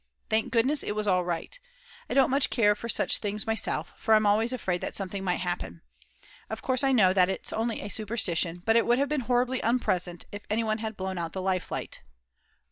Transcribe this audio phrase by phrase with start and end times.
[0.31, 1.59] Thank goodness it was all right.
[2.09, 5.41] I don't much care for such things myself, for I'm always afraid that something might
[5.41, 5.83] happen.
[6.49, 9.61] Of course I know that it's only a superstition, but it would have been horribly
[9.61, 12.01] unpleasant if anyone had blown out the life light.